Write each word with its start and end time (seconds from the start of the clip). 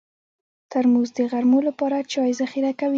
ترموز 0.71 1.09
د 1.17 1.19
غرمو 1.31 1.59
لپاره 1.69 1.97
چای 2.11 2.31
ذخیره 2.41 2.71
کوي. 2.79 2.89